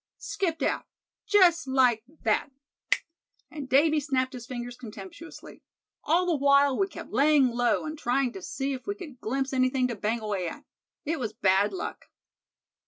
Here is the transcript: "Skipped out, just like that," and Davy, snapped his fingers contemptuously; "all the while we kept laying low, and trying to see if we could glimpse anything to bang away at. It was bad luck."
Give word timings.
"Skipped 0.17 0.63
out, 0.63 0.87
just 1.27 1.67
like 1.67 2.01
that," 2.23 2.49
and 3.51 3.69
Davy, 3.69 3.99
snapped 3.99 4.33
his 4.33 4.47
fingers 4.47 4.75
contemptuously; 4.75 5.61
"all 6.03 6.25
the 6.25 6.35
while 6.37 6.75
we 6.75 6.87
kept 6.87 7.11
laying 7.11 7.49
low, 7.49 7.85
and 7.85 7.99
trying 7.99 8.33
to 8.33 8.41
see 8.41 8.73
if 8.73 8.87
we 8.87 8.95
could 8.95 9.19
glimpse 9.21 9.53
anything 9.53 9.87
to 9.89 9.95
bang 9.95 10.19
away 10.21 10.47
at. 10.47 10.65
It 11.05 11.19
was 11.19 11.33
bad 11.33 11.71
luck." 11.71 12.05